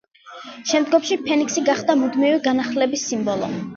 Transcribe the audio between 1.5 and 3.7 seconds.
გახდა მუდმივი განახლების სიმბოლო.